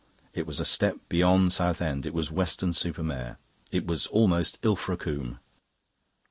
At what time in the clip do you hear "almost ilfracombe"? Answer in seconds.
4.07-5.37